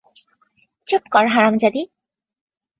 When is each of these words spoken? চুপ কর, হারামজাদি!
চুপ 0.87 1.03
কর, 1.13 1.25
হারামজাদি! 1.33 1.81